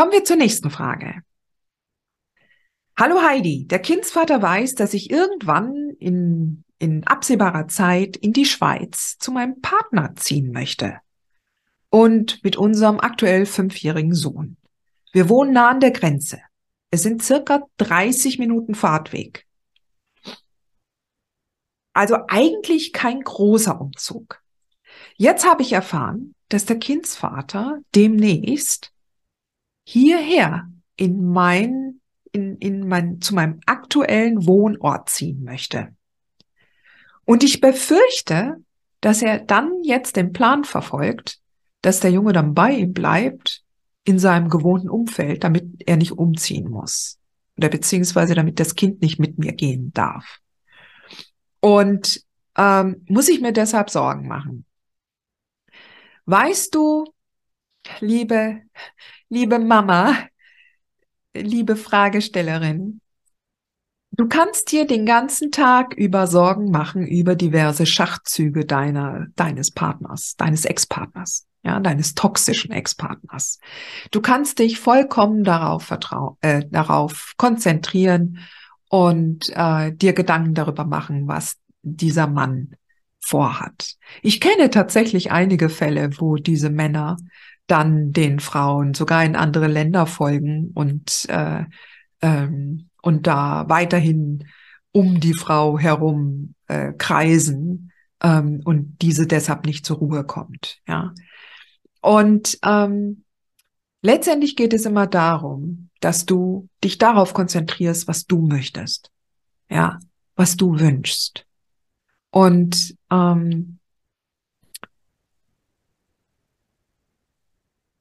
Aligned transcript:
Kommen 0.00 0.12
wir 0.12 0.24
zur 0.24 0.36
nächsten 0.36 0.70
Frage. 0.70 1.20
Hallo 2.98 3.20
Heidi, 3.20 3.66
der 3.66 3.80
Kindsvater 3.80 4.40
weiß, 4.40 4.74
dass 4.74 4.94
ich 4.94 5.10
irgendwann 5.10 5.90
in, 5.98 6.64
in 6.78 7.06
absehbarer 7.06 7.68
Zeit 7.68 8.16
in 8.16 8.32
die 8.32 8.46
Schweiz 8.46 9.18
zu 9.18 9.30
meinem 9.30 9.60
Partner 9.60 10.14
ziehen 10.16 10.52
möchte. 10.52 11.00
Und 11.90 12.42
mit 12.42 12.56
unserem 12.56 12.98
aktuell 12.98 13.44
fünfjährigen 13.44 14.14
Sohn. 14.14 14.56
Wir 15.12 15.28
wohnen 15.28 15.52
nah 15.52 15.68
an 15.68 15.80
der 15.80 15.90
Grenze. 15.90 16.40
Es 16.90 17.02
sind 17.02 17.22
circa 17.22 17.66
30 17.76 18.38
Minuten 18.38 18.74
Fahrtweg. 18.74 19.46
Also 21.92 22.16
eigentlich 22.26 22.94
kein 22.94 23.20
großer 23.20 23.78
Umzug. 23.78 24.40
Jetzt 25.16 25.46
habe 25.46 25.60
ich 25.60 25.74
erfahren, 25.74 26.34
dass 26.48 26.64
der 26.64 26.78
Kindsvater 26.78 27.80
demnächst 27.94 28.94
hierher 29.90 30.70
in 30.96 31.32
mein, 31.32 32.00
in, 32.30 32.56
in 32.58 32.86
mein, 32.86 33.20
zu 33.20 33.34
meinem 33.34 33.60
aktuellen 33.66 34.46
Wohnort 34.46 35.08
ziehen 35.08 35.42
möchte. 35.42 35.88
Und 37.24 37.42
ich 37.42 37.60
befürchte, 37.60 38.56
dass 39.00 39.20
er 39.20 39.40
dann 39.40 39.82
jetzt 39.82 40.14
den 40.14 40.32
Plan 40.32 40.62
verfolgt, 40.62 41.40
dass 41.82 41.98
der 41.98 42.12
Junge 42.12 42.32
dann 42.32 42.54
bei 42.54 42.72
ihm 42.72 42.92
bleibt 42.92 43.64
in 44.04 44.20
seinem 44.20 44.48
gewohnten 44.48 44.88
Umfeld, 44.88 45.42
damit 45.42 45.82
er 45.86 45.96
nicht 45.96 46.12
umziehen 46.12 46.70
muss. 46.70 47.18
Oder 47.56 47.68
beziehungsweise 47.68 48.34
damit 48.34 48.60
das 48.60 48.76
Kind 48.76 49.02
nicht 49.02 49.18
mit 49.18 49.38
mir 49.38 49.52
gehen 49.52 49.92
darf. 49.92 50.38
Und 51.60 52.22
ähm, 52.56 53.04
muss 53.08 53.28
ich 53.28 53.40
mir 53.40 53.52
deshalb 53.52 53.90
Sorgen 53.90 54.28
machen. 54.28 54.64
Weißt 56.26 56.74
du, 56.76 57.04
liebe 57.98 58.62
liebe 59.30 59.58
Mama, 59.58 60.16
liebe 61.34 61.76
Fragestellerin, 61.76 63.00
du 64.10 64.28
kannst 64.28 64.70
dir 64.72 64.86
den 64.86 65.06
ganzen 65.06 65.52
Tag 65.52 65.94
über 65.94 66.26
Sorgen 66.26 66.70
machen 66.70 67.06
über 67.06 67.36
diverse 67.36 67.86
Schachzüge 67.86 68.66
deiner, 68.66 69.28
deines 69.36 69.70
Partners, 69.70 70.34
deines 70.36 70.64
Ex-Partners, 70.64 71.46
ja, 71.62 71.78
deines 71.78 72.14
toxischen 72.14 72.72
Ex-Partners. 72.72 73.60
Du 74.10 74.20
kannst 74.20 74.58
dich 74.58 74.80
vollkommen 74.80 75.44
darauf 75.44 75.84
vertrauen, 75.84 76.36
äh, 76.40 76.64
darauf 76.68 77.34
konzentrieren 77.36 78.40
und 78.88 79.50
äh, 79.54 79.92
dir 79.92 80.12
Gedanken 80.12 80.54
darüber 80.54 80.84
machen, 80.84 81.28
was 81.28 81.56
dieser 81.82 82.26
Mann 82.26 82.74
vorhat. 83.20 83.94
Ich 84.22 84.40
kenne 84.40 84.70
tatsächlich 84.70 85.30
einige 85.30 85.68
Fälle, 85.68 86.10
wo 86.18 86.34
diese 86.34 86.70
Männer 86.70 87.16
dann 87.70 88.12
den 88.12 88.40
Frauen 88.40 88.94
sogar 88.94 89.24
in 89.24 89.36
andere 89.36 89.66
Länder 89.66 90.06
folgen 90.06 90.70
und, 90.74 91.26
äh, 91.28 91.64
ähm, 92.22 92.88
und 93.02 93.26
da 93.26 93.68
weiterhin 93.68 94.44
um 94.92 95.20
die 95.20 95.34
Frau 95.34 95.78
herum 95.78 96.54
äh, 96.66 96.92
kreisen 96.92 97.92
ähm, 98.22 98.60
und 98.64 98.98
diese 99.02 99.26
deshalb 99.26 99.66
nicht 99.66 99.86
zur 99.86 99.98
Ruhe 99.98 100.24
kommt. 100.24 100.78
Ja. 100.86 101.14
Und 102.00 102.58
ähm, 102.64 103.24
letztendlich 104.02 104.56
geht 104.56 104.72
es 104.72 104.86
immer 104.86 105.06
darum, 105.06 105.90
dass 106.00 106.26
du 106.26 106.68
dich 106.82 106.98
darauf 106.98 107.34
konzentrierst, 107.34 108.08
was 108.08 108.26
du 108.26 108.46
möchtest. 108.46 109.10
Ja, 109.68 109.98
was 110.34 110.56
du 110.56 110.80
wünschst. 110.80 111.46
Und 112.30 112.96
ähm, 113.10 113.79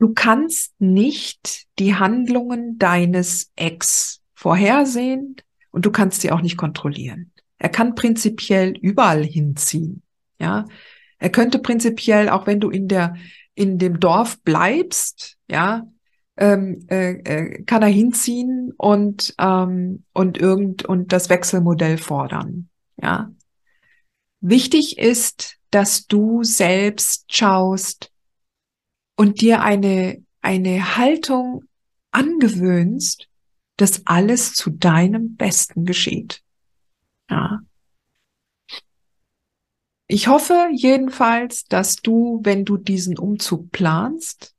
Du 0.00 0.14
kannst 0.14 0.72
nicht 0.80 1.66
die 1.78 1.94
Handlungen 1.94 2.78
deines 2.78 3.52
Ex 3.54 4.22
vorhersehen 4.32 5.36
und 5.72 5.84
du 5.84 5.92
kannst 5.92 6.22
sie 6.22 6.32
auch 6.32 6.40
nicht 6.40 6.56
kontrollieren. 6.56 7.32
Er 7.58 7.68
kann 7.68 7.94
prinzipiell 7.94 8.70
überall 8.78 9.22
hinziehen. 9.22 10.02
Ja, 10.40 10.64
er 11.18 11.28
könnte 11.28 11.58
prinzipiell, 11.58 12.30
auch 12.30 12.46
wenn 12.46 12.60
du 12.60 12.70
in 12.70 12.88
der 12.88 13.14
in 13.54 13.78
dem 13.78 14.00
Dorf 14.00 14.40
bleibst, 14.40 15.36
ja, 15.50 15.86
ähm, 16.38 16.86
äh, 16.88 17.10
äh, 17.10 17.62
kann 17.64 17.82
er 17.82 17.88
hinziehen 17.88 18.72
und 18.78 19.34
ähm, 19.38 20.04
und 20.14 20.38
irgend 20.38 20.86
und 20.86 21.12
das 21.12 21.28
Wechselmodell 21.28 21.98
fordern. 21.98 22.70
Ja, 23.02 23.30
wichtig 24.40 24.96
ist, 24.96 25.58
dass 25.70 26.06
du 26.06 26.42
selbst 26.42 27.26
schaust, 27.36 28.09
und 29.20 29.42
dir 29.42 29.60
eine, 29.60 30.24
eine 30.40 30.96
Haltung 30.96 31.64
angewöhnst, 32.10 33.28
dass 33.76 34.06
alles 34.06 34.54
zu 34.54 34.70
deinem 34.70 35.36
Besten 35.36 35.84
geschieht. 35.84 36.42
Ja. 37.28 37.60
Ich 40.06 40.28
hoffe 40.28 40.70
jedenfalls, 40.72 41.66
dass 41.66 41.96
du, 41.96 42.40
wenn 42.44 42.64
du 42.64 42.78
diesen 42.78 43.18
Umzug 43.18 43.70
planst, 43.72 44.54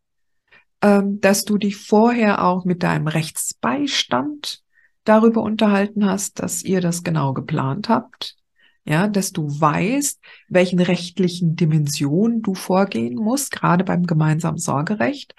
ähm, 0.84 1.20
dass 1.22 1.44
du 1.44 1.58
dich 1.58 1.78
vorher 1.78 2.46
auch 2.46 2.64
mit 2.64 2.84
deinem 2.84 3.08
Rechtsbeistand 3.08 4.62
darüber 5.06 5.42
unterhalten 5.42 6.06
hast, 6.06 6.38
dass 6.38 6.62
ihr 6.62 6.82
das 6.82 7.02
genau 7.02 7.34
geplant 7.34 7.90
habt 7.90 8.38
ja, 8.86 9.08
dass 9.08 9.32
du 9.32 9.48
weißt, 9.48 10.20
welchen 10.50 10.80
rechtlichen 10.80 11.56
Dimensionen 11.56 12.42
du 12.42 12.56
vorgehen 12.56 13.16
musst, 13.16 13.52
gerade 13.52 13.84
beim 13.84 14.06
gemeinsamen 14.06 14.58
Sorgerecht, 14.58 15.36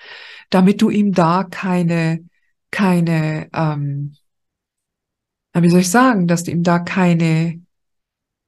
damit 0.51 0.81
du 0.81 0.91
ihm 0.91 1.13
da 1.13 1.45
keine, 1.45 2.25
keine, 2.71 3.49
ähm, 3.53 4.17
wie 5.55 5.69
soll 5.69 5.81
ich 5.81 5.91
sagen, 5.91 6.29
dass 6.29 6.45
du 6.45 6.51
ihm 6.51 6.63
da 6.63 6.79
keine 6.79 7.61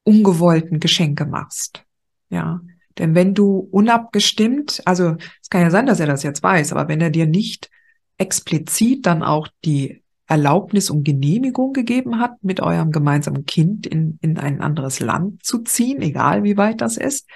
ungewollten 0.05 0.81
Geschenke 0.81 1.27
machst. 1.27 1.85
Ja, 2.31 2.61
denn 2.99 3.15
wenn 3.15 3.35
du 3.35 3.59
unabgestimmt, 3.59 4.83
also 4.85 5.17
es 5.43 5.51
kann 5.51 5.63
ja 5.63 5.71
sein, 5.71 5.87
dass 5.87 6.01
er 6.01 6.07
das 6.07 6.23
jetzt 6.23 6.43
weiß, 6.43 6.73
aber 6.73 6.89
wenn 6.89 7.01
er 7.01 7.11
dir 7.11 7.27
nicht 7.27 7.71
explizit 8.17 9.07
dann 9.07 9.23
auch 9.25 9.49
die 9.65 10.04
Erlaubnis 10.27 10.91
und 10.91 11.05
Genehmigung 11.05 11.73
gegeben 11.73 12.19
hat, 12.19 12.43
mit 12.43 12.61
eurem 12.61 12.93
gemeinsamen 12.93 13.45
Kind 13.45 13.87
in, 13.87 14.19
in 14.23 14.39
ein 14.39 14.61
anderes 14.61 15.01
Land 15.01 15.45
zu 15.45 15.59
ziehen, 15.59 16.01
egal 16.01 16.45
wie 16.45 16.57
weit 16.57 16.81
das 16.81 16.97
ist, 16.97 17.29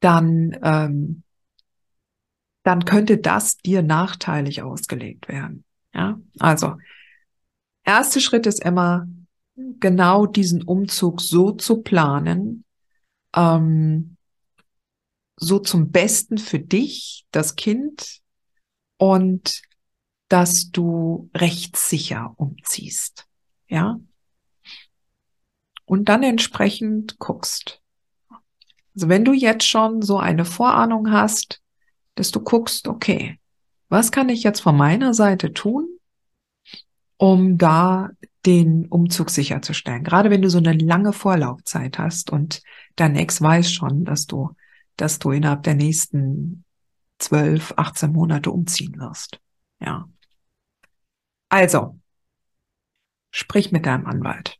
dann, 0.00 0.58
ähm, 0.62 1.22
dann 2.64 2.84
könnte 2.84 3.18
das 3.18 3.58
dir 3.58 3.82
nachteilig 3.82 4.62
ausgelegt 4.62 5.28
werden. 5.28 5.64
Ja, 5.94 6.20
also 6.38 6.76
erster 7.84 8.20
Schritt 8.20 8.46
ist 8.46 8.64
immer 8.64 9.06
genau 9.54 10.26
diesen 10.26 10.62
Umzug 10.62 11.20
so 11.20 11.52
zu 11.52 11.82
planen, 11.82 12.64
ähm, 13.34 14.16
so 15.36 15.58
zum 15.58 15.90
Besten 15.90 16.38
für 16.38 16.58
dich, 16.58 17.26
das 17.30 17.56
Kind 17.56 18.20
und 18.98 19.62
dass 20.30 20.70
du 20.70 21.28
rechtssicher 21.34 22.32
umziehst. 22.36 23.26
Ja. 23.68 23.98
Und 25.84 26.08
dann 26.08 26.22
entsprechend 26.22 27.18
guckst. 27.18 27.82
Also 28.94 29.08
wenn 29.08 29.24
du 29.24 29.32
jetzt 29.32 29.66
schon 29.66 30.02
so 30.02 30.18
eine 30.18 30.44
Vorahnung 30.44 31.10
hast, 31.10 31.60
dass 32.14 32.30
du 32.30 32.40
guckst, 32.40 32.86
okay, 32.86 33.40
was 33.88 34.12
kann 34.12 34.28
ich 34.28 34.44
jetzt 34.44 34.60
von 34.60 34.76
meiner 34.76 35.14
Seite 35.14 35.52
tun, 35.52 35.88
um 37.16 37.58
da 37.58 38.10
den 38.46 38.86
Umzug 38.86 39.30
sicherzustellen? 39.30 40.04
Gerade 40.04 40.30
wenn 40.30 40.42
du 40.42 40.48
so 40.48 40.58
eine 40.58 40.74
lange 40.74 41.12
Vorlaufzeit 41.12 41.98
hast 41.98 42.30
und 42.30 42.62
dein 42.94 43.16
Ex 43.16 43.42
weiß 43.42 43.72
schon, 43.72 44.04
dass 44.04 44.28
du, 44.28 44.54
dass 44.96 45.18
du 45.18 45.32
innerhalb 45.32 45.64
der 45.64 45.74
nächsten 45.74 46.64
zwölf, 47.18 47.74
18 47.76 48.12
Monate 48.12 48.52
umziehen 48.52 48.96
wirst. 49.00 49.40
Ja. 49.80 50.08
Also, 51.50 51.98
sprich 53.32 53.72
mit 53.72 53.84
deinem 53.84 54.06
Anwalt, 54.06 54.56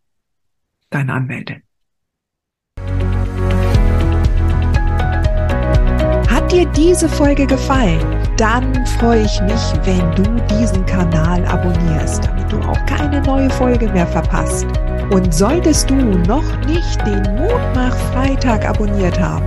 deine 0.90 1.12
Anwältin. 1.14 1.62
Hat 6.28 6.50
dir 6.50 6.66
diese 6.72 7.08
Folge 7.08 7.46
gefallen? 7.46 8.00
Dann 8.36 8.84
freue 8.98 9.24
ich 9.24 9.40
mich, 9.42 9.62
wenn 9.84 10.14
du 10.16 10.56
diesen 10.56 10.84
Kanal 10.84 11.46
abonnierst, 11.46 12.24
damit 12.24 12.50
du 12.50 12.58
auch 12.62 12.86
keine 12.86 13.20
neue 13.22 13.50
Folge 13.50 13.88
mehr 13.92 14.08
verpasst. 14.08 14.66
Und 15.12 15.32
solltest 15.32 15.90
du 15.90 15.94
noch 15.94 16.66
nicht 16.66 17.06
den 17.06 17.22
Mutmach 17.36 17.96
Freitag 18.12 18.68
abonniert 18.68 19.20
haben, 19.20 19.46